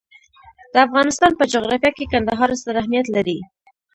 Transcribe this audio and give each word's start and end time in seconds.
د 0.73 0.75
افغانستان 0.87 1.31
په 1.39 1.43
جغرافیه 1.53 1.91
کې 1.97 2.09
کندهار 2.13 2.49
ستر 2.61 2.75
اهمیت 2.81 3.07
لري. 3.15 3.37